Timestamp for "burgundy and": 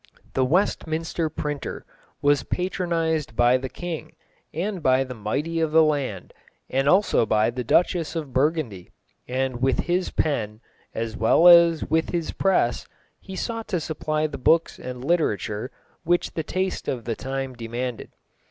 8.33-9.61